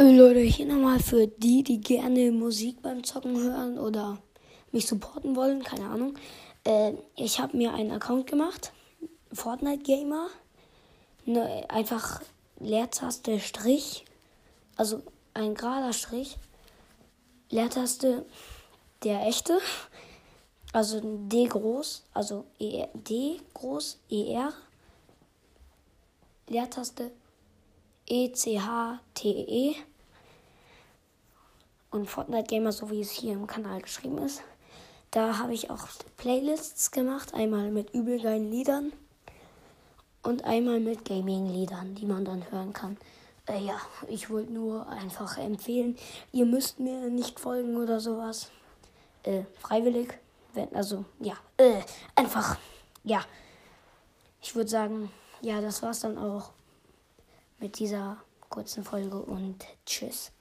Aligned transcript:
Äh, 0.00 0.12
Leute, 0.12 0.38
hier 0.38 0.66
nochmal 0.66 1.00
für 1.00 1.26
die, 1.26 1.64
die 1.64 1.80
gerne 1.80 2.30
Musik 2.30 2.82
beim 2.82 3.02
Zocken 3.02 3.36
hören 3.36 3.80
oder 3.80 4.18
mich 4.70 4.86
supporten 4.86 5.34
wollen, 5.34 5.64
keine 5.64 5.88
Ahnung. 5.88 6.14
Äh, 6.62 6.92
ich 7.16 7.40
habe 7.40 7.56
mir 7.56 7.74
einen 7.74 7.90
Account 7.90 8.28
gemacht, 8.28 8.72
Fortnite 9.32 9.82
Gamer. 9.82 10.28
Ne, 11.24 11.68
einfach 11.68 12.22
Leertaste 12.60 13.40
Strich, 13.40 14.04
also 14.76 15.02
ein 15.34 15.56
gerader 15.56 15.92
Strich. 15.92 16.38
Leertaste 17.50 18.24
der 19.02 19.26
echte, 19.26 19.58
also 20.72 21.00
D 21.02 21.46
groß, 21.46 22.04
also 22.14 22.44
e 22.60 22.86
D 22.94 23.40
groß, 23.52 23.98
ER. 24.10 24.52
Leertaste 26.46 27.10
E-C-H-T-E. 28.08 29.74
Und 31.90 32.08
Fortnite 32.08 32.46
Gamer, 32.48 32.72
so 32.72 32.90
wie 32.90 33.00
es 33.00 33.10
hier 33.10 33.34
im 33.34 33.46
Kanal 33.46 33.80
geschrieben 33.80 34.18
ist. 34.18 34.42
Da 35.10 35.38
habe 35.38 35.54
ich 35.54 35.70
auch 35.70 35.86
Playlists 36.16 36.90
gemacht. 36.90 37.34
Einmal 37.34 37.70
mit 37.70 37.94
übelgeilen 37.94 38.50
Liedern 38.50 38.92
und 40.22 40.44
einmal 40.44 40.80
mit 40.80 41.04
Gaming-Liedern, 41.04 41.94
die 41.94 42.06
man 42.06 42.24
dann 42.24 42.50
hören 42.50 42.72
kann. 42.72 42.96
Äh, 43.46 43.64
ja, 43.64 43.80
ich 44.08 44.28
wollte 44.28 44.52
nur 44.52 44.86
einfach 44.88 45.38
empfehlen, 45.38 45.96
ihr 46.32 46.44
müsst 46.44 46.78
mir 46.78 47.08
nicht 47.08 47.40
folgen 47.40 47.76
oder 47.76 48.00
sowas. 48.00 48.50
Äh, 49.22 49.44
freiwillig. 49.58 50.18
Wenn, 50.52 50.74
also, 50.74 51.04
ja, 51.20 51.34
äh, 51.56 51.80
einfach, 52.14 52.58
ja. 53.04 53.22
Ich 54.42 54.54
würde 54.54 54.68
sagen, 54.68 55.10
ja, 55.40 55.60
das 55.60 55.82
war's 55.82 56.00
dann 56.00 56.18
auch 56.18 56.50
mit 57.58 57.78
dieser 57.78 58.18
kurzen 58.48 58.84
Folge 58.84 59.20
und 59.20 59.64
tschüss. 59.84 60.32